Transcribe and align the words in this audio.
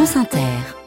France 0.00 0.16
Inter. 0.16 0.79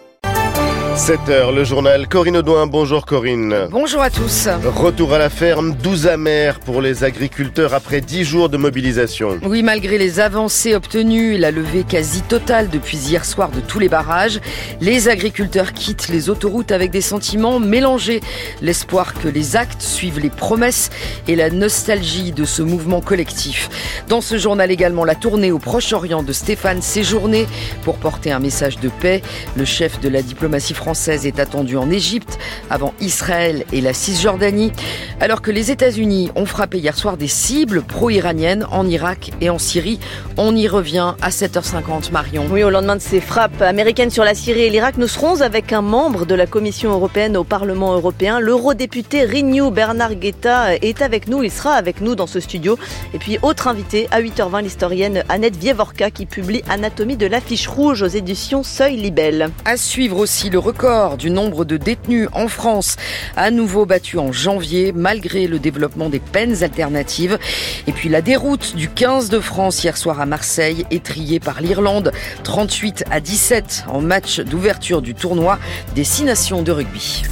7h, 0.95 1.51
le 1.55 1.63
journal 1.63 2.07
Corinne 2.07 2.37
Audouin. 2.37 2.67
Bonjour 2.67 3.07
Corinne. 3.07 3.67
Bonjour 3.71 3.99
à 3.99 4.11
tous. 4.11 4.47
Retour 4.75 5.13
à 5.13 5.17
la 5.17 5.31
ferme, 5.31 5.73
12 5.73 6.05
amers 6.05 6.59
pour 6.59 6.83
les 6.83 7.03
agriculteurs 7.03 7.73
après 7.73 7.99
10 7.99 8.23
jours 8.23 8.47
de 8.47 8.57
mobilisation. 8.57 9.39
Oui, 9.43 9.63
malgré 9.63 9.97
les 9.97 10.19
avancées 10.19 10.75
obtenues 10.75 11.33
et 11.33 11.37
la 11.39 11.49
levée 11.49 11.83
quasi 11.83 12.21
totale 12.21 12.69
depuis 12.69 12.97
hier 12.97 13.25
soir 13.25 13.49
de 13.49 13.59
tous 13.59 13.79
les 13.79 13.89
barrages, 13.89 14.39
les 14.81 15.09
agriculteurs 15.09 15.73
quittent 15.73 16.09
les 16.09 16.29
autoroutes 16.29 16.71
avec 16.71 16.91
des 16.91 17.01
sentiments 17.01 17.59
mélangés. 17.59 18.21
L'espoir 18.61 19.15
que 19.15 19.27
les 19.27 19.55
actes 19.55 19.81
suivent 19.81 20.19
les 20.19 20.29
promesses 20.29 20.91
et 21.27 21.35
la 21.35 21.49
nostalgie 21.49 22.33
de 22.33 22.45
ce 22.45 22.61
mouvement 22.61 23.01
collectif. 23.01 24.03
Dans 24.09 24.21
ce 24.21 24.37
journal 24.37 24.69
également, 24.69 25.05
la 25.05 25.15
tournée 25.15 25.51
au 25.51 25.57
Proche-Orient 25.57 26.21
de 26.21 26.33
Stéphane 26.33 26.83
Séjourné 26.83 27.47
pour 27.81 27.97
porter 27.97 28.31
un 28.31 28.39
message 28.39 28.79
de 28.79 28.89
paix. 28.89 29.23
Le 29.57 29.65
chef 29.65 29.99
de 29.99 30.07
la 30.07 30.21
diplomatie 30.21 30.75
française 30.75 30.82
est 30.87 31.39
attendue 31.39 31.77
en 31.77 31.89
Égypte, 31.89 32.37
avant 32.69 32.93
Israël 32.99 33.65
et 33.71 33.81
la 33.81 33.93
Cisjordanie, 33.93 34.71
alors 35.21 35.41
que 35.41 35.49
les 35.49 35.71
États-Unis 35.71 36.29
ont 36.35 36.45
frappé 36.45 36.79
hier 36.79 36.97
soir 36.97 37.15
des 37.15 37.27
cibles 37.27 37.81
pro-iraniennes 37.81 38.67
en 38.69 38.87
Irak 38.87 39.31
et 39.39 39.49
en 39.49 39.59
Syrie. 39.59 39.99
On 40.37 40.55
y 40.55 40.67
revient 40.67 41.13
à 41.21 41.29
7h50, 41.29 42.11
Marion. 42.11 42.45
Oui, 42.51 42.63
au 42.63 42.69
lendemain 42.69 42.97
de 42.97 43.01
ces 43.01 43.21
frappes 43.21 43.61
américaines 43.61 44.09
sur 44.09 44.23
la 44.23 44.35
Syrie 44.35 44.63
et 44.63 44.69
l'Irak, 44.69 44.97
nous 44.97 45.07
serons 45.07 45.41
avec 45.41 45.71
un 45.71 45.81
membre 45.81 46.25
de 46.25 46.35
la 46.35 46.47
Commission 46.47 46.91
européenne 46.91 47.37
au 47.37 47.43
Parlement 47.43 47.93
européen. 47.93 48.39
L'eurodéputé 48.39 49.23
Renew 49.25 49.71
Bernard 49.71 50.15
Guetta 50.15 50.75
est 50.75 51.01
avec 51.01 51.27
nous, 51.27 51.43
il 51.43 51.51
sera 51.51 51.73
avec 51.73 52.01
nous 52.01 52.15
dans 52.15 52.27
ce 52.27 52.39
studio. 52.39 52.77
Et 53.13 53.19
puis, 53.19 53.37
autre 53.41 53.67
invité, 53.67 54.07
à 54.11 54.21
8h20, 54.21 54.63
l'historienne 54.63 55.23
Annette 55.29 55.55
Vievorka 55.55 56.11
qui 56.11 56.25
publie 56.25 56.61
Anatomie 56.69 57.17
de 57.17 57.25
l'affiche 57.25 57.67
rouge 57.67 58.01
aux 58.01 58.07
éditions 58.07 58.63
Seuil 58.63 58.97
Libelle. 58.97 59.49
À 59.65 59.77
suivre 59.77 60.17
aussi 60.17 60.49
le 60.49 60.59
record 60.73 61.17
du 61.17 61.29
nombre 61.29 61.65
de 61.65 61.77
détenus 61.77 62.27
en 62.33 62.47
France, 62.47 62.95
à 63.35 63.51
nouveau 63.51 63.85
battu 63.85 64.17
en 64.17 64.31
janvier 64.31 64.91
malgré 64.91 65.45
le 65.45 65.59
développement 65.59 66.09
des 66.09 66.19
peines 66.19 66.63
alternatives. 66.63 67.37
Et 67.85 67.91
puis 67.91 68.09
la 68.09 68.21
déroute 68.21 68.75
du 68.75 68.89
15 68.89 69.29
de 69.29 69.39
France 69.39 69.83
hier 69.83 69.95
soir 69.97 70.19
à 70.19 70.25
Marseille, 70.25 70.85
étriée 70.89 71.39
par 71.39 71.61
l'Irlande, 71.61 72.11
38 72.43 73.05
à 73.11 73.19
17 73.19 73.85
en 73.87 74.01
match 74.01 74.39
d'ouverture 74.39 75.03
du 75.03 75.13
tournoi 75.13 75.59
des 75.93 76.03
six 76.03 76.23
nations 76.23 76.63
de 76.63 76.71
rugby. 76.71 77.23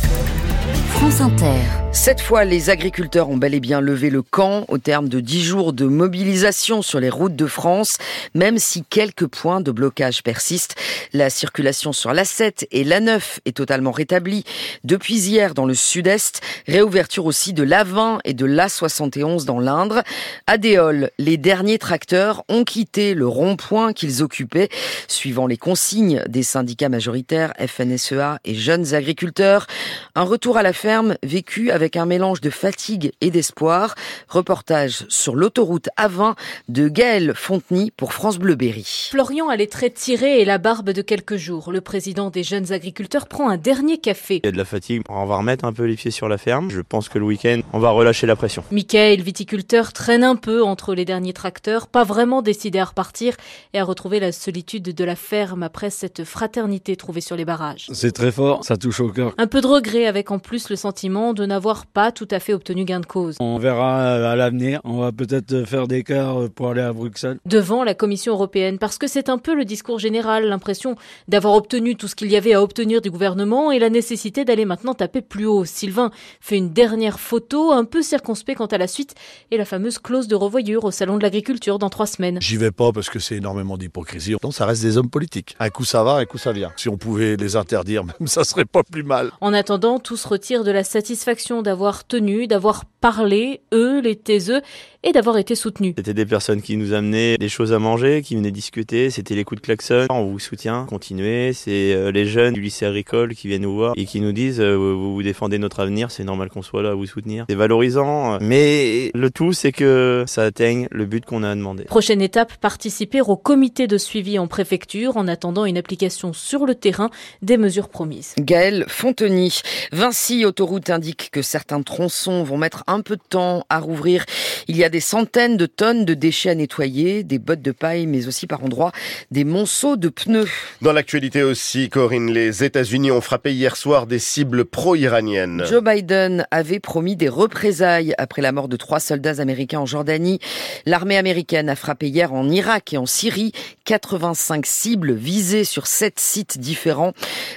Cette 1.94 2.22
fois, 2.22 2.46
les 2.46 2.70
agriculteurs 2.70 3.30
ont 3.30 3.38
bel 3.38 3.56
et 3.56 3.60
bien 3.60 3.82
levé 3.82 4.12
le 4.12 4.22
camp 4.22 4.66
au 4.68 4.78
terme 4.78 5.10
de 5.10 5.20
dix 5.20 5.44
jours 5.44 5.74
de 5.74 5.86
mobilisation 5.86 6.84
sur 6.84 7.00
les 7.00 7.10
routes 7.10 7.36
de 7.36 7.48
France, 7.48 7.98
même 8.36 8.60
si 8.60 8.84
quelques 8.84 9.26
points 9.26 9.62
de 9.62 9.72
blocage 9.72 10.22
persistent. 10.22 10.76
La 11.12 11.32
circulation 11.32 11.92
sur 11.92 12.14
l'A7 12.14 12.68
et 12.72 12.84
l'A9 12.84 13.40
est 13.46 13.58
totalement 13.58 13.92
rétablie 13.92 14.46
depuis 14.84 15.16
hier 15.16 15.56
dans 15.56 15.66
le 15.66 15.74
sud-est. 15.74 16.42
Réouverture 16.68 17.26
aussi 17.26 17.54
de 17.54 17.64
l'A20 17.64 18.20
et 18.24 18.36
de 18.36 18.46
l'A71 18.46 19.46
dans 19.46 19.60
l'Indre. 19.60 20.04
À 20.46 20.58
Déol, 20.58 21.10
les 21.18 21.38
derniers 21.38 21.80
tracteurs 21.80 22.44
ont 22.48 22.64
quitté 22.64 23.16
le 23.16 23.28
rond-point 23.28 23.94
qu'ils 23.94 24.22
occupaient, 24.22 24.70
suivant 25.08 25.48
les 25.48 25.58
consignes 25.58 26.24
des 26.28 26.44
syndicats 26.44 26.90
majoritaires 26.90 27.54
FNSEA 27.60 28.40
et 28.46 28.54
jeunes 28.54 28.94
agriculteurs. 28.94 29.66
Un 30.14 30.24
retour 30.24 30.58
à 30.58 30.64
la 30.64 30.74
ferme 30.74 30.91
vécu 31.24 31.72
avec 31.72 31.96
un 31.96 32.06
mélange 32.06 32.42
de 32.42 32.50
fatigue 32.50 33.12
et 33.22 33.32
d'espoir. 33.32 33.96
Reportage 34.28 35.06
sur 35.10 35.36
l'autoroute 35.36 35.90
A20 35.98 36.36
de 36.70 36.90
Gaël 36.90 37.34
Fontenay 37.36 37.92
pour 37.96 38.14
France 38.14 38.38
Bleu 38.38 38.56
Berry. 38.56 39.10
Florian 39.12 39.50
a 39.50 39.56
les 39.56 39.68
traits 39.68 39.94
tirés 39.94 40.42
et 40.42 40.46
la 40.46 40.58
barbe 40.58 40.92
de 40.92 41.02
quelques 41.02 41.38
jours. 41.38 41.72
Le 41.72 41.82
président 41.82 42.30
des 42.30 42.44
jeunes 42.44 42.72
agriculteurs 42.74 43.28
prend 43.28 43.50
un 43.50 43.58
dernier 43.58 43.98
café. 44.00 44.42
Il 44.44 44.46
y 44.46 44.50
a 44.50 44.52
de 44.52 44.58
la 44.58 44.66
fatigue. 44.66 45.02
On 45.10 45.26
va 45.26 45.38
remettre 45.38 45.66
un 45.66 45.74
peu 45.74 45.84
les 45.84 45.96
pieds 45.96 46.12
sur 46.12 46.28
la 46.28 46.38
ferme. 46.38 46.70
Je 46.70 46.82
pense 46.82 47.10
que 47.10 47.20
le 47.20 47.26
week-end, 47.26 47.62
on 47.74 47.80
va 47.80 47.92
relâcher 47.92 48.28
la 48.28 48.36
pression. 48.36 48.64
Michael, 48.72 49.22
viticulteur, 49.22 49.94
traîne 49.94 50.24
un 50.24 50.36
peu 50.36 50.64
entre 50.64 50.94
les 50.94 51.06
derniers 51.06 51.34
tracteurs, 51.34 51.88
pas 51.88 52.04
vraiment 52.04 52.42
décidé 52.42 52.80
à 52.80 52.86
repartir 52.86 53.36
et 53.74 53.80
à 53.80 53.84
retrouver 53.84 54.20
la 54.20 54.32
solitude 54.32 54.84
de 54.84 55.04
la 55.04 55.16
ferme 55.16 55.64
après 55.64 55.90
cette 55.90 56.24
fraternité 56.24 56.96
trouvée 56.96 57.22
sur 57.22 57.36
les 57.36 57.46
barrages. 57.46 57.88
C'est 57.94 58.12
très 58.12 58.32
fort, 58.32 58.64
ça 58.64 58.78
touche 58.78 59.00
au 59.00 59.10
cœur. 59.10 59.34
Un 59.38 59.48
peu 59.48 59.62
de 59.62 59.68
regret 59.68 60.06
avec 60.06 60.32
en 60.32 60.40
plus 60.40 60.70
le 60.70 60.76
sentiment 60.82 61.34
de 61.34 61.46
n'avoir 61.46 61.86
pas 61.86 62.12
tout 62.12 62.28
à 62.32 62.40
fait 62.40 62.54
obtenu 62.54 62.84
gain 62.86 63.00
de 63.00 63.06
cause. 63.06 63.38
On 63.40 63.58
verra 63.58 64.14
à 64.14 64.36
l'avenir. 64.36 64.82
On 64.84 65.00
va 65.00 65.12
peut-être 65.12 65.64
faire 65.66 65.88
des 65.88 66.04
quarts 66.04 66.50
pour 66.50 66.70
aller 66.70 66.82
à 66.82 66.92
Bruxelles. 66.92 67.40
Devant 67.46 67.84
la 67.84 67.94
Commission 67.94 68.34
européenne, 68.34 68.78
parce 68.78 68.98
que 68.98 69.08
c'est 69.08 69.30
un 69.30 69.38
peu 69.38 69.56
le 69.56 69.66
discours 69.66 70.00
général, 70.00 70.48
l'impression 70.48 70.96
d'avoir 71.28 71.54
obtenu 71.56 71.96
tout 71.96 72.08
ce 72.08 72.16
qu'il 72.16 72.32
y 72.32 72.36
avait 72.36 72.54
à 72.54 72.62
obtenir 72.62 73.02
du 73.02 73.12
gouvernement 73.12 73.72
et 73.72 73.80
la 73.80 73.90
nécessité 73.90 74.46
d'aller 74.46 74.66
maintenant 74.66 74.94
taper 74.94 75.22
plus 75.22 75.46
haut. 75.46 75.66
Sylvain 75.66 76.12
fait 76.40 76.58
une 76.58 76.72
dernière 76.74 77.20
photo, 77.20 77.72
un 77.72 77.86
peu 77.86 78.02
circonspect 78.02 78.58
quant 78.58 78.66
à 78.66 78.78
la 78.78 78.88
suite, 78.88 79.16
et 79.52 79.58
la 79.58 79.66
fameuse 79.66 80.00
clause 80.00 80.28
de 80.28 80.36
revoyure 80.36 80.84
au 80.84 80.92
Salon 80.92 81.18
de 81.18 81.24
l'Agriculture 81.24 81.80
dans 81.80 81.90
trois 81.90 82.08
semaines. 82.08 82.40
J'y 82.42 82.58
vais 82.58 82.72
pas 82.72 82.92
parce 82.92 83.10
que 83.10 83.20
c'est 83.20 83.36
énormément 83.36 83.78
d'hypocrisie. 83.78 84.36
Donc 84.42 84.54
ça 84.54 84.66
reste 84.66 84.82
des 84.82 84.98
hommes 84.98 85.10
politiques. 85.10 85.56
Un 85.60 85.70
coup 85.70 85.86
ça 85.86 86.04
va, 86.04 86.16
un 86.16 86.26
coup 86.26 86.38
ça 86.38 86.52
vient. 86.52 86.72
Si 86.78 86.90
on 86.90 86.98
pouvait 86.98 87.36
les 87.36 87.56
interdire, 87.56 88.04
même 88.20 88.28
ça 88.28 88.44
serait 88.44 88.66
pas 88.66 88.84
plus 88.84 89.04
mal. 89.04 89.32
En 89.42 89.54
attendant, 89.54 90.00
tout 90.00 90.18
se 90.18 90.28
retire 90.28 90.64
de 90.64 90.71
la 90.72 90.84
satisfaction 90.84 91.62
d'avoir 91.62 92.06
tenu, 92.06 92.48
d'avoir 92.48 92.86
parlé, 93.02 93.62
eux, 93.74 94.00
les 94.00 94.16
taiseux, 94.16 94.62
et 95.04 95.12
d'avoir 95.12 95.38
été 95.38 95.56
soutenus. 95.56 95.96
C'était 95.98 96.14
des 96.14 96.26
personnes 96.26 96.62
qui 96.62 96.78
nous 96.78 96.94
amenaient 96.94 97.38
des 97.38 97.50
choses 97.50 97.74
à 97.74 97.80
manger, 97.80 98.22
qui 98.22 98.36
venaient 98.36 98.52
discuter. 98.52 99.10
C'était 99.10 99.34
les 99.34 99.44
coups 99.44 99.60
de 99.60 99.66
klaxon. 99.66 100.06
On 100.10 100.26
vous 100.26 100.40
soutient, 100.40 100.86
continuez. 100.88 101.54
C'est 101.54 101.94
euh, 101.94 102.12
les 102.12 102.26
jeunes 102.26 102.54
du 102.54 102.62
lycée 102.62 102.86
agricole 102.86 103.34
qui 103.34 103.48
viennent 103.48 103.64
nous 103.64 103.74
voir 103.74 103.94
et 103.98 104.06
qui 104.06 104.22
nous 104.22 104.32
disent 104.32 104.62
euh, 104.62 104.76
vous, 104.76 105.16
vous 105.16 105.24
défendez 105.24 105.58
notre 105.58 105.80
avenir, 105.80 106.12
c'est 106.12 106.24
normal 106.24 106.50
qu'on 106.50 106.62
soit 106.62 106.84
là 106.84 106.92
à 106.92 106.94
vous 106.94 107.08
soutenir. 107.08 107.46
C'est 107.50 107.56
valorisant, 107.56 108.38
mais 108.40 109.10
le 109.16 109.30
tout 109.32 109.54
c'est 109.54 109.72
que 109.72 110.24
ça 110.28 110.44
atteigne 110.44 110.88
le 110.92 111.06
but 111.06 111.26
qu'on 111.26 111.44
a 111.44 111.56
demandé. 111.56 111.86
Prochaine 111.86 112.22
étape, 112.22 112.54
participer 112.58 113.22
au 113.22 113.36
comité 113.36 113.88
de 113.88 113.98
suivi 113.98 114.38
en 114.38 114.48
préfecture 114.48 115.18
en 115.18 115.28
attendant 115.28 115.66
une 115.66 115.78
application 115.78 116.34
sur 116.34 116.66
le 116.66 116.76
terrain 116.76 117.10
des 117.42 117.58
mesures 117.58 117.90
promises. 117.90 118.36
Gaël 118.40 118.86
Fonteny. 118.88 119.62
Vinci 119.92 120.46
Autoroute 120.46 120.90
indique 120.90 121.30
que 121.32 121.42
certains 121.42 121.82
tronçons 121.82 122.44
vont 122.44 122.58
mettre 122.58 122.84
un 122.92 123.02
peu 123.02 123.16
de 123.16 123.22
temps 123.28 123.66
à 123.70 123.80
rouvrir. 123.80 124.26
Il 124.68 124.78
y 124.78 124.84
a 124.84 124.90
des 124.90 125.00
centaines 125.00 125.58
de 125.58 125.66
tonnes 125.66 126.06
de 126.06 126.14
déchets 126.14 126.50
à 126.50 126.56
nettoyer, 126.56 127.24
des 127.24 127.40
bottes 127.40 127.62
de 127.62 127.72
paille, 127.72 128.08
mais 128.08 128.28
aussi 128.28 128.48
par 128.48 128.64
endroits 128.64 128.92
des 129.32 129.44
monceaux 129.44 129.98
de 129.98 130.10
pneus. 130.10 130.50
Dans 130.82 130.94
l'actualité 130.94 131.44
aussi, 131.44 131.90
Corinne, 131.90 132.32
les 132.32 132.64
États-Unis 132.64 133.12
ont 133.12 133.22
frappé 133.22 133.54
hier 133.54 133.76
soir 133.76 134.08
des 134.08 134.20
cibles 134.20 134.66
pro-iraniennes. 134.66 135.64
Joe 135.68 135.84
Biden 135.84 136.46
avait 136.52 136.80
promis 136.80 137.16
des 137.16 137.30
représailles 137.30 138.14
après 138.18 138.42
la 138.42 138.52
mort 138.52 138.68
de 138.68 138.78
trois 138.78 139.00
soldats 139.00 139.42
américains 139.42 139.80
en 139.80 139.86
Jordanie. 139.86 140.40
L'armée 140.86 141.18
américaine 141.18 141.70
a 141.70 141.76
frappé 141.76 142.08
hier 142.08 142.34
en 142.34 142.50
Irak 142.50 142.94
et 142.94 142.98
en 142.98 143.06
Syrie 143.06 143.52
85 143.86 144.66
cibles 144.66 145.14
visées 145.14 145.64
sur 145.64 145.88
sept 145.88 146.20
sites 146.20 146.60
différents. 146.60 147.14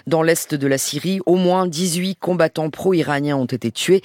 Dans 0.06 0.23
l'est 0.23 0.55
de 0.55 0.67
la 0.67 0.78
Syrie, 0.78 1.21
au 1.27 1.37
moins 1.37 1.67
18 1.67 2.17
combattants 2.17 2.71
pro-iraniens 2.71 3.37
ont 3.37 3.44
été 3.44 3.71
tués. 3.71 4.03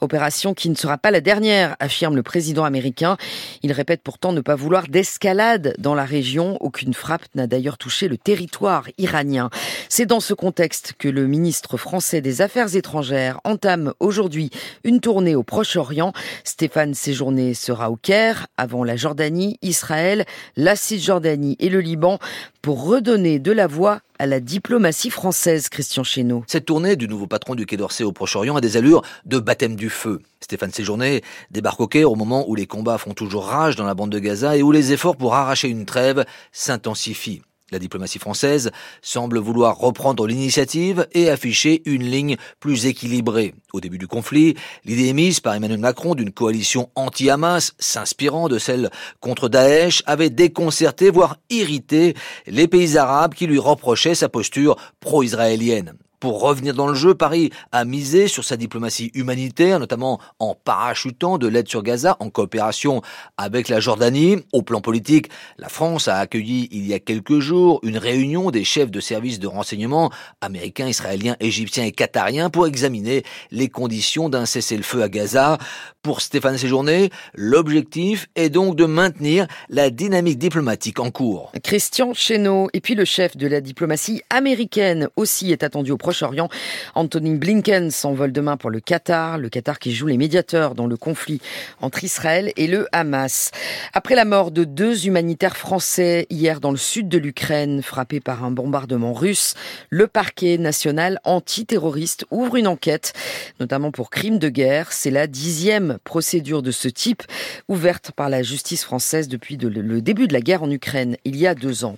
Opération 0.00 0.54
qui 0.54 0.70
ne 0.72 0.76
sera 0.76 0.98
pas 0.98 1.10
la 1.10 1.20
dernière, 1.20 1.76
affirme 1.78 2.16
le 2.16 2.22
président 2.22 2.64
américain. 2.64 3.16
Il 3.62 3.72
répète 3.72 4.02
pourtant 4.02 4.32
ne 4.32 4.40
pas 4.40 4.56
vouloir 4.56 4.88
d'escalade 4.88 5.74
dans 5.78 5.94
la 5.94 6.04
région. 6.04 6.56
Aucune 6.60 6.94
frappe 6.94 7.26
n'a 7.34 7.46
d'ailleurs 7.46 7.78
touché 7.78 8.08
le 8.08 8.16
territoire 8.16 8.88
iranien. 8.98 9.50
C'est 9.88 10.06
dans 10.06 10.20
ce 10.20 10.34
contexte 10.34 10.94
que 10.98 11.08
le 11.08 11.26
ministre 11.26 11.76
français 11.76 12.20
des 12.20 12.42
Affaires 12.42 12.74
étrangères 12.74 13.40
entame 13.44 13.92
aujourd'hui 14.00 14.50
une 14.84 15.00
tournée 15.00 15.36
au 15.36 15.42
Proche-Orient. 15.42 16.12
Stéphane 16.44 16.94
Séjourné 16.94 17.54
sera 17.54 17.90
au 17.90 17.96
Caire, 17.96 18.46
avant 18.56 18.84
la 18.84 18.96
Jordanie, 18.96 19.58
Israël, 19.62 20.24
la 20.56 20.76
Cisjordanie 20.76 21.56
et 21.60 21.68
le 21.68 21.80
Liban, 21.80 22.18
pour 22.62 22.84
redonner 22.84 23.40
de 23.40 23.50
la 23.50 23.66
voix 23.66 24.00
à 24.20 24.26
la 24.26 24.38
diplomatie 24.38 25.10
française, 25.10 25.68
Christian 25.68 26.04
Chesneau. 26.04 26.44
Cette 26.46 26.66
tournée 26.66 26.94
du 26.94 27.08
nouveau 27.08 27.26
patron 27.26 27.56
du 27.56 27.66
Quai 27.66 27.76
d'Orsay 27.76 28.04
au 28.04 28.12
Proche-Orient 28.12 28.54
a 28.54 28.60
des 28.60 28.76
allures 28.76 29.02
de 29.26 29.40
baptême 29.40 29.74
du 29.74 29.90
feu. 29.90 30.20
Stéphane 30.40 30.72
Séjourné 30.72 31.22
débarque 31.50 31.80
au 31.80 31.88
Caire 31.88 32.10
au 32.10 32.14
moment 32.14 32.48
où 32.48 32.54
les 32.54 32.66
combats 32.66 32.98
font 32.98 33.14
toujours 33.14 33.46
rage 33.46 33.74
dans 33.74 33.84
la 33.84 33.94
bande 33.94 34.10
de 34.10 34.18
Gaza 34.20 34.56
et 34.56 34.62
où 34.62 34.70
les 34.70 34.92
efforts 34.92 35.16
pour 35.16 35.34
arracher 35.34 35.68
une 35.68 35.86
trêve 35.86 36.24
s'intensifient. 36.52 37.42
La 37.72 37.78
diplomatie 37.78 38.18
française 38.18 38.70
semble 39.00 39.38
vouloir 39.38 39.78
reprendre 39.78 40.26
l'initiative 40.26 41.08
et 41.12 41.30
afficher 41.30 41.80
une 41.86 42.02
ligne 42.02 42.36
plus 42.60 42.84
équilibrée. 42.84 43.54
Au 43.72 43.80
début 43.80 43.96
du 43.96 44.06
conflit, 44.06 44.56
l'idée 44.84 45.06
émise 45.06 45.40
par 45.40 45.54
Emmanuel 45.54 45.80
Macron 45.80 46.14
d'une 46.14 46.32
coalition 46.32 46.90
anti-Hamas, 46.96 47.72
s'inspirant 47.78 48.48
de 48.48 48.58
celle 48.58 48.90
contre 49.20 49.48
Daesh, 49.48 50.02
avait 50.04 50.28
déconcerté, 50.28 51.08
voire 51.08 51.38
irrité 51.48 52.14
les 52.46 52.68
pays 52.68 52.98
arabes 52.98 53.32
qui 53.32 53.46
lui 53.46 53.58
reprochaient 53.58 54.14
sa 54.14 54.28
posture 54.28 54.76
pro-israélienne. 55.00 55.94
Pour 56.22 56.40
revenir 56.40 56.72
dans 56.74 56.86
le 56.86 56.94
jeu, 56.94 57.16
Paris 57.16 57.50
a 57.72 57.84
misé 57.84 58.28
sur 58.28 58.44
sa 58.44 58.56
diplomatie 58.56 59.10
humanitaire, 59.14 59.80
notamment 59.80 60.20
en 60.38 60.54
parachutant 60.54 61.36
de 61.36 61.48
l'aide 61.48 61.66
sur 61.66 61.82
Gaza 61.82 62.16
en 62.20 62.30
coopération 62.30 63.02
avec 63.36 63.68
la 63.68 63.80
Jordanie. 63.80 64.36
Au 64.52 64.62
plan 64.62 64.80
politique, 64.80 65.30
la 65.58 65.68
France 65.68 66.06
a 66.06 66.18
accueilli 66.18 66.68
il 66.70 66.86
y 66.86 66.94
a 66.94 67.00
quelques 67.00 67.40
jours 67.40 67.80
une 67.82 67.98
réunion 67.98 68.52
des 68.52 68.62
chefs 68.62 68.92
de 68.92 69.00
services 69.00 69.40
de 69.40 69.48
renseignement 69.48 70.12
américains, 70.40 70.86
israéliens, 70.86 71.34
égyptiens 71.40 71.86
et 71.86 71.90
qatariens 71.90 72.50
pour 72.50 72.68
examiner 72.68 73.24
les 73.50 73.68
conditions 73.68 74.28
d'un 74.28 74.46
cessez-le-feu 74.46 75.02
à 75.02 75.08
Gaza. 75.08 75.58
Pour 76.02 76.20
Stéphane 76.20 76.56
Séjourné, 76.56 77.10
l'objectif 77.34 78.28
est 78.36 78.48
donc 78.48 78.76
de 78.76 78.84
maintenir 78.84 79.48
la 79.68 79.90
dynamique 79.90 80.38
diplomatique 80.38 81.00
en 81.00 81.10
cours. 81.10 81.50
Christian 81.64 82.14
Chesneau 82.14 82.68
et 82.74 82.80
puis 82.80 82.94
le 82.94 83.04
chef 83.04 83.36
de 83.36 83.48
la 83.48 83.60
diplomatie 83.60 84.22
américaine 84.30 85.08
aussi 85.16 85.50
est 85.50 85.64
attendu 85.64 85.90
au 85.90 85.96
Proche-Orient. 86.12 86.50
Anthony 86.94 87.36
Blinken 87.36 87.90
s'envole 87.90 88.32
demain 88.32 88.58
pour 88.58 88.68
le 88.68 88.80
Qatar, 88.80 89.38
le 89.38 89.48
Qatar 89.48 89.78
qui 89.78 89.94
joue 89.94 90.08
les 90.08 90.18
médiateurs 90.18 90.74
dans 90.74 90.86
le 90.86 90.98
conflit 90.98 91.40
entre 91.80 92.04
Israël 92.04 92.52
et 92.58 92.66
le 92.66 92.86
Hamas. 92.92 93.50
Après 93.94 94.14
la 94.14 94.26
mort 94.26 94.50
de 94.50 94.64
deux 94.64 95.06
humanitaires 95.06 95.56
français 95.56 96.26
hier 96.28 96.60
dans 96.60 96.70
le 96.70 96.76
sud 96.76 97.08
de 97.08 97.16
l'Ukraine, 97.16 97.80
frappés 97.80 98.20
par 98.20 98.44
un 98.44 98.50
bombardement 98.50 99.14
russe, 99.14 99.54
le 99.88 100.06
parquet 100.06 100.58
national 100.58 101.18
antiterroriste 101.24 102.26
ouvre 102.30 102.56
une 102.56 102.66
enquête, 102.66 103.14
notamment 103.58 103.90
pour 103.90 104.10
crimes 104.10 104.38
de 104.38 104.50
guerre. 104.50 104.92
C'est 104.92 105.10
la 105.10 105.26
dixième 105.26 105.96
procédure 106.04 106.60
de 106.60 106.72
ce 106.72 106.88
type 106.88 107.22
ouverte 107.68 108.10
par 108.10 108.28
la 108.28 108.42
justice 108.42 108.84
française 108.84 109.28
depuis 109.28 109.56
le 109.56 110.02
début 110.02 110.28
de 110.28 110.34
la 110.34 110.42
guerre 110.42 110.62
en 110.62 110.70
Ukraine, 110.70 111.16
il 111.24 111.36
y 111.36 111.46
a 111.46 111.54
deux 111.54 111.86
ans. 111.86 111.96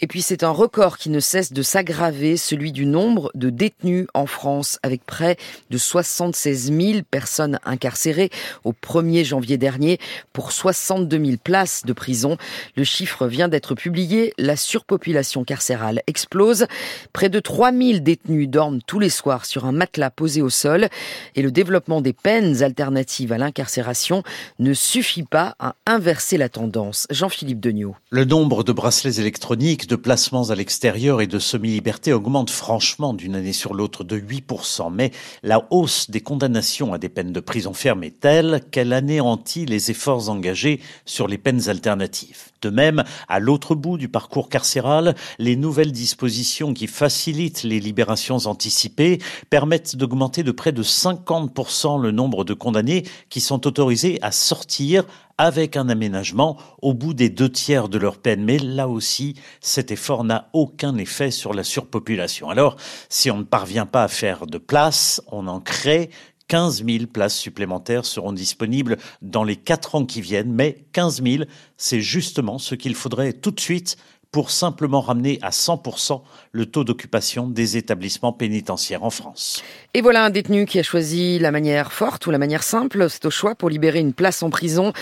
Et 0.00 0.06
puis 0.06 0.20
c'est 0.20 0.42
un 0.42 0.50
record 0.50 0.98
qui 0.98 1.10
ne 1.10 1.20
cesse 1.20 1.52
de 1.52 1.62
s'aggraver, 1.62 2.36
celui 2.36 2.72
du 2.72 2.86
nombre 2.86 3.30
de 3.34 3.45
détenus 3.50 4.06
en 4.14 4.26
France, 4.26 4.78
avec 4.82 5.04
près 5.04 5.36
de 5.70 5.78
76 5.78 6.72
000 6.72 7.00
personnes 7.10 7.58
incarcérées 7.64 8.30
au 8.64 8.72
1er 8.72 9.24
janvier 9.24 9.58
dernier 9.58 9.98
pour 10.32 10.52
62 10.52 11.24
000 11.24 11.36
places 11.42 11.84
de 11.84 11.92
prison. 11.92 12.36
Le 12.76 12.84
chiffre 12.84 13.26
vient 13.26 13.48
d'être 13.48 13.74
publié. 13.74 14.32
La 14.38 14.56
surpopulation 14.56 15.44
carcérale 15.44 16.02
explose. 16.06 16.66
Près 17.12 17.28
de 17.28 17.40
3 17.40 17.72
000 17.72 17.98
détenus 18.00 18.48
dorment 18.48 18.80
tous 18.86 18.98
les 18.98 19.10
soirs 19.10 19.46
sur 19.46 19.64
un 19.64 19.72
matelas 19.72 20.10
posé 20.10 20.42
au 20.42 20.50
sol. 20.50 20.88
Et 21.34 21.42
le 21.42 21.50
développement 21.50 22.00
des 22.00 22.12
peines 22.12 22.62
alternatives 22.62 23.32
à 23.32 23.38
l'incarcération 23.38 24.22
ne 24.58 24.74
suffit 24.74 25.22
pas 25.22 25.54
à 25.58 25.74
inverser 25.86 26.36
la 26.36 26.48
tendance. 26.48 27.06
Jean-Philippe 27.10 27.60
Degnaud. 27.60 27.96
Le 28.10 28.24
nombre 28.24 28.64
de 28.64 28.72
bracelets 28.72 29.20
électroniques 29.20 29.86
de 29.88 29.96
placements 29.96 30.50
à 30.50 30.54
l'extérieur 30.54 31.20
et 31.20 31.26
de 31.26 31.38
semi-liberté 31.38 32.12
augmente 32.12 32.50
franchement 32.50 33.14
d'une 33.14 33.35
année 33.36 33.52
sur 33.52 33.74
l'autre 33.74 34.02
de 34.02 34.18
8%. 34.18 34.92
Mais 34.92 35.12
la 35.42 35.66
hausse 35.70 36.10
des 36.10 36.20
condamnations 36.20 36.92
à 36.92 36.98
des 36.98 37.08
peines 37.08 37.32
de 37.32 37.40
prison 37.40 37.72
ferme 37.72 38.02
est 38.04 38.20
telle 38.20 38.62
qu'elle 38.70 38.92
anéantit 38.92 39.66
les 39.66 39.90
efforts 39.90 40.28
engagés 40.28 40.80
sur 41.04 41.28
les 41.28 41.38
peines 41.38 41.68
alternatives. 41.68 42.50
De 42.62 42.70
même, 42.70 43.04
à 43.28 43.38
l'autre 43.38 43.74
bout 43.74 43.98
du 43.98 44.08
parcours 44.08 44.48
carcéral, 44.48 45.14
les 45.38 45.56
nouvelles 45.56 45.92
dispositions 45.92 46.74
qui 46.74 46.86
facilitent 46.86 47.62
les 47.62 47.80
libérations 47.80 48.38
anticipées 48.46 49.20
permettent 49.50 49.94
d'augmenter 49.94 50.42
de 50.42 50.52
près 50.52 50.72
de 50.72 50.82
50% 50.82 52.00
le 52.00 52.10
nombre 52.10 52.44
de 52.44 52.54
condamnés 52.54 53.04
qui 53.28 53.40
sont 53.40 53.66
autorisés 53.66 54.18
à 54.22 54.32
sortir 54.32 55.04
avec 55.38 55.76
un 55.76 55.88
aménagement 55.88 56.56
au 56.80 56.94
bout 56.94 57.14
des 57.14 57.28
deux 57.28 57.50
tiers 57.50 57.88
de 57.88 57.98
leur 57.98 58.18
peine. 58.18 58.44
Mais 58.44 58.58
là 58.58 58.88
aussi, 58.88 59.34
cet 59.60 59.90
effort 59.90 60.24
n'a 60.24 60.48
aucun 60.52 60.96
effet 60.96 61.30
sur 61.30 61.52
la 61.52 61.64
surpopulation. 61.64 62.48
Alors, 62.48 62.76
si 63.08 63.30
on 63.30 63.38
ne 63.38 63.44
parvient 63.44 63.86
pas 63.86 64.04
à 64.04 64.08
faire 64.08 64.46
de 64.46 64.58
place, 64.58 65.22
on 65.30 65.46
en 65.46 65.60
crée 65.60 66.10
15 66.48 66.84
000 66.84 67.06
places 67.06 67.36
supplémentaires 67.36 68.04
seront 68.04 68.32
disponibles 68.32 68.98
dans 69.20 69.42
les 69.42 69.56
quatre 69.56 69.96
ans 69.96 70.06
qui 70.06 70.20
viennent, 70.20 70.52
mais 70.52 70.86
15 70.92 71.22
000, 71.22 71.44
c'est 71.76 72.00
justement 72.00 72.58
ce 72.58 72.74
qu'il 72.74 72.94
faudrait 72.94 73.32
tout 73.32 73.50
de 73.50 73.60
suite 73.60 73.96
pour 74.36 74.50
simplement 74.50 75.00
ramener 75.00 75.38
à 75.40 75.48
100% 75.48 76.20
le 76.52 76.66
taux 76.66 76.84
d'occupation 76.84 77.48
des 77.48 77.78
établissements 77.78 78.34
pénitentiaires 78.34 79.02
en 79.02 79.08
France. 79.08 79.62
Et 79.94 80.02
voilà 80.02 80.26
un 80.26 80.28
détenu 80.28 80.66
qui 80.66 80.78
a 80.78 80.82
choisi 80.82 81.38
la 81.38 81.50
manière 81.50 81.90
forte 81.90 82.26
ou 82.26 82.30
la 82.30 82.36
manière 82.36 82.62
simple. 82.62 83.08
C'est 83.08 83.24
au 83.24 83.30
choix 83.30 83.54
pour 83.54 83.70
libérer 83.70 83.98
une 83.98 84.12
place 84.12 84.42
en 84.42 84.50
prison. 84.50 84.92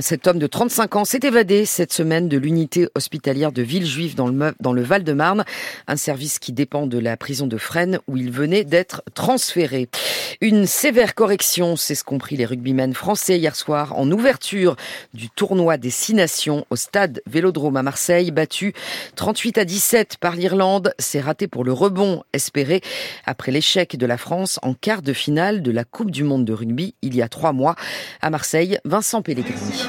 Cet 0.00 0.26
homme 0.26 0.38
de 0.38 0.46
35 0.46 0.96
ans 0.96 1.06
s'est 1.06 1.20
évadé 1.22 1.64
cette 1.64 1.94
semaine 1.94 2.28
de 2.28 2.36
l'unité 2.36 2.86
hospitalière 2.94 3.52
de 3.52 3.62
Villejuif 3.62 4.16
dans 4.16 4.26
le, 4.28 4.82
Val-de-Marne, 4.82 5.46
un 5.86 5.96
service 5.96 6.38
qui 6.38 6.52
dépend 6.52 6.86
de 6.86 6.98
la 6.98 7.16
prison 7.16 7.46
de 7.46 7.56
Fresnes 7.56 8.00
où 8.06 8.18
il 8.18 8.30
venait 8.30 8.64
d'être 8.64 9.02
transféré. 9.14 9.88
Une 10.42 10.66
sévère 10.66 11.14
correction, 11.14 11.76
c'est 11.76 11.94
ce 11.94 12.04
qu'ont 12.04 12.18
pris 12.18 12.36
les 12.36 12.44
rugbymen 12.44 12.92
français 12.92 13.38
hier 13.38 13.56
soir 13.56 13.96
en 13.98 14.10
ouverture 14.10 14.76
du 15.14 15.30
tournoi 15.30 15.78
des 15.78 15.88
Six 15.88 16.12
Nations 16.12 16.66
au 16.68 16.76
stade 16.76 17.22
Vélodrome 17.26 17.78
à 17.78 17.82
Marseille, 17.82 18.30
battu 18.30 18.73
38 19.16 19.58
à 19.58 19.64
17 19.64 20.16
par 20.18 20.36
l'Irlande. 20.36 20.92
C'est 20.98 21.20
raté 21.20 21.48
pour 21.48 21.64
le 21.64 21.72
rebond 21.72 22.22
espéré 22.32 22.80
après 23.26 23.52
l'échec 23.52 23.96
de 23.96 24.06
la 24.06 24.16
France 24.16 24.58
en 24.62 24.74
quart 24.74 25.02
de 25.02 25.12
finale 25.12 25.62
de 25.62 25.70
la 25.70 25.84
Coupe 25.84 26.10
du 26.10 26.24
Monde 26.24 26.44
de 26.44 26.52
rugby 26.52 26.94
il 27.02 27.14
y 27.14 27.22
a 27.22 27.28
trois 27.28 27.52
mois. 27.52 27.76
À 28.20 28.30
Marseille, 28.30 28.78
Vincent 28.84 29.22
Pellegrini. 29.22 29.88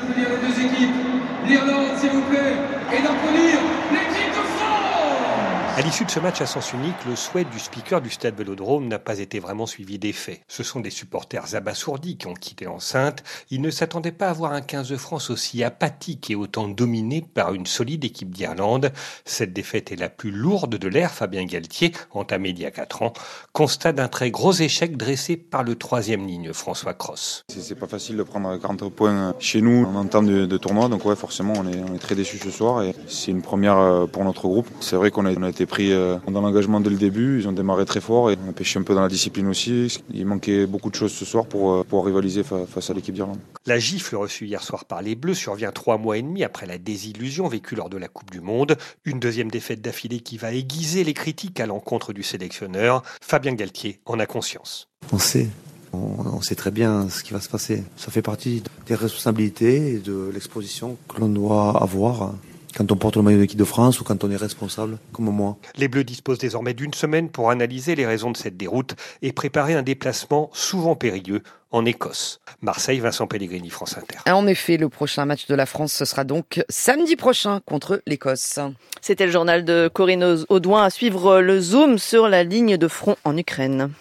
À 5.78 5.82
l'issue 5.82 6.06
de 6.06 6.10
ce 6.10 6.22
match 6.22 6.40
à 6.40 6.46
sens 6.46 6.72
unique, 6.72 6.96
le 7.06 7.18
souhait 7.18 7.44
du 7.44 7.60
speaker 7.60 8.00
du 8.00 8.10
stade 8.10 8.38
Vélodrome 8.38 8.88
n'a 8.88 8.98
pas 8.98 9.20
été 9.20 9.40
vraiment 9.40 9.66
suivi 9.66 10.00
des 10.00 10.14
faits. 10.14 10.40
Ce 10.48 10.64
sont 10.64 10.80
des 10.80 10.90
supporters 10.90 11.54
abasourdis 11.54 12.16
qui 12.16 12.28
ont 12.28 12.34
quitté 12.34 12.64
l'enceinte. 12.64 13.26
Ils 13.52 13.60
ne 13.60 13.70
s'attendaient 13.70 14.14
pas 14.14 14.30
à 14.30 14.34
voir 14.34 14.54
un 14.54 14.62
15 14.62 14.88
de 14.88 14.96
France 14.96 15.30
aussi 15.30 15.66
apathique 15.66 16.32
et 16.32 16.36
autant 16.36 16.70
dominé 16.70 17.22
par 17.22 17.54
une 17.54 17.66
solide 17.66 18.06
équipe 18.06 18.34
d'Irlande. 18.34 18.94
Cette 19.26 19.52
défaite 19.52 19.92
est 19.92 19.98
la 19.98 20.08
plus 20.08 20.32
lourde 20.32 20.78
de 20.78 20.88
l'ère, 20.88 21.12
Fabien 21.12 21.44
Galtier, 21.44 21.92
entamé 22.12 22.52
il 22.52 22.60
y 22.60 22.66
a 22.66 22.72
4 22.72 23.02
ans, 23.02 23.12
constat 23.52 23.92
d'un 23.92 24.08
très 24.08 24.32
gros 24.32 24.54
échec 24.54 24.96
dressé 24.96 25.36
par 25.36 25.64
le 25.64 25.76
troisième 25.76 26.26
ligne, 26.26 26.54
François 26.54 26.94
Cross. 26.94 27.44
C'est 27.50 27.78
pas 27.78 27.88
facile 27.88 28.16
de 28.16 28.24
prendre 28.24 28.56
40 28.56 28.90
points 28.94 29.36
chez 29.40 29.60
nous 29.60 29.84
en 29.84 30.06
temps 30.06 30.24
de, 30.24 30.56
tournoi, 30.56 30.88
donc 30.88 31.04
ouais, 31.04 31.18
forcément 31.18 31.52
on 31.58 31.68
est, 31.68 32.00
très 32.00 32.16
déçus 32.16 32.38
ce 32.38 32.50
soir 32.50 32.82
et 32.82 32.96
c'est 33.10 33.32
une 33.32 33.42
première 33.42 33.78
euh, 33.78 34.06
pour 34.06 34.24
notre 34.24 34.44
groupe. 34.44 34.70
C'est 34.80 34.96
vrai 34.96 35.12
qu'on 35.12 35.26
a, 35.26 35.34
on 35.34 35.44
a 35.44 35.50
été 35.50 35.65
pris 35.66 35.92
euh, 35.92 36.18
dans 36.28 36.42
l'engagement 36.42 36.80
dès 36.80 36.90
le 36.90 36.96
début. 36.96 37.40
Ils 37.40 37.48
ont 37.48 37.52
démarré 37.52 37.86
très 37.86 38.02
fort 38.02 38.32
et 38.32 38.38
on 38.46 38.50
a 38.50 38.54
pêché 38.54 38.80
un 38.80 38.84
peu 38.84 38.96
dans 38.96 39.02
la 39.02 39.08
discipline 39.08 39.48
aussi. 39.48 40.02
Il 40.14 40.26
manquait 40.26 40.66
beaucoup 40.66 40.90
de 40.90 40.96
choses 40.96 41.14
ce 41.14 41.26
soir 41.26 41.46
pour, 41.46 41.74
euh, 41.74 41.84
pour 41.84 42.06
rivaliser 42.06 42.44
face 42.44 42.90
à 42.90 42.94
l'équipe 42.94 43.14
d'Irlande. 43.14 43.40
La 43.66 43.80
gifle 43.80 44.16
reçue 44.16 44.46
hier 44.46 44.64
soir 44.64 44.86
par 44.86 45.02
les 45.02 45.16
Bleus 45.16 45.36
survient 45.36 45.72
trois 45.72 45.98
mois 45.98 46.18
et 46.18 46.22
demi 46.22 46.44
après 46.44 46.66
la 46.66 46.78
désillusion 46.78 47.48
vécue 47.48 47.76
lors 47.76 47.90
de 47.90 47.98
la 47.98 48.08
Coupe 48.08 48.32
du 48.32 48.42
Monde. 48.42 48.78
Une 49.06 49.20
deuxième 49.20 49.50
défaite 49.50 49.82
d'affilée 49.82 50.20
qui 50.20 50.38
va 50.38 50.54
aiguiser 50.54 51.04
les 51.04 51.14
critiques 51.14 51.60
à 51.60 51.66
l'encontre 51.66 52.14
du 52.14 52.24
sélectionneur. 52.24 53.04
Fabien 53.22 53.54
Galtier 53.54 54.00
en 54.06 54.20
a 54.20 54.26
conscience. 54.26 54.88
On 55.12 55.20
sait, 55.20 55.48
on, 55.94 56.42
sait 56.42 56.56
très 56.56 56.72
bien 56.72 57.10
ce 57.10 57.24
qui 57.24 57.34
va 57.34 57.42
se 57.42 57.50
passer. 57.50 57.84
Ça 57.98 58.12
fait 58.12 58.22
partie 58.22 58.64
des 58.88 58.96
responsabilités 58.96 59.94
et 59.94 60.00
de 60.00 60.30
l'exposition 60.34 60.98
que 61.08 61.20
l'on 61.20 61.30
doit 61.30 61.82
avoir 61.82 62.34
quand 62.76 62.92
on 62.92 62.96
porte 62.96 63.16
le 63.16 63.22
maillot 63.22 63.40
d'équipe 63.40 63.58
de 63.58 63.64
France 63.64 64.02
ou 64.02 64.04
quand 64.04 64.24
on 64.24 64.32
est 64.32 64.36
responsable, 64.36 64.98
comme 65.14 65.26
moi. 65.26 65.58
Les 65.76 65.88
Bleus 65.88 66.04
disposent 66.04 66.38
désormais 66.38 66.74
d'une 66.74 66.94
semaine 66.94 67.30
pour 67.30 67.50
analyser 67.50 67.96
les 67.96 68.06
raisons 68.06 68.32
de 68.32 68.38
cette 68.38 68.58
déroute 68.58 68.96
et 69.22 69.32
préparer 69.32 69.74
un 69.74 69.82
déplacement 69.82 70.50
souvent 70.54 70.96
périlleux 70.96 71.42
en 71.72 71.86
Écosse. 71.86 72.40
Marseille, 72.62 73.00
Vincent 73.00 73.28
Pellegrini, 73.28 73.70
France 73.70 73.98
Inter. 73.98 74.32
En 74.32 74.48
effet, 74.48 74.78
le 74.78 74.90
prochain 74.90 75.26
match 75.26 75.48
de 75.48 75.56
la 75.56 75.66
France, 75.66 75.94
ce 75.94 76.06
sera 76.06 76.24
donc 76.24 76.64
samedi 76.70 77.16
prochain 77.16 77.62
contre 77.66 78.02
l'Écosse. 78.08 78.60
C'était 79.02 79.26
le 79.26 79.32
journal 79.32 79.66
de 79.66 79.90
Corinne 79.94 80.44
Audouin 80.50 80.84
à 80.84 80.90
suivre 80.90 81.40
le 81.42 81.60
zoom 81.60 81.98
sur 81.98 82.28
la 82.28 82.44
ligne 82.44 82.78
de 82.78 82.88
front 82.88 83.16
en 83.24 83.38
Ukraine. 83.38 83.92